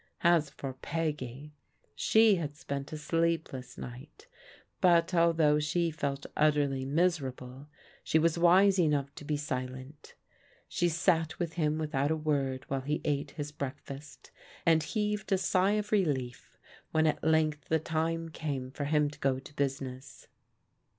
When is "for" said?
0.49-0.73, 18.71-18.85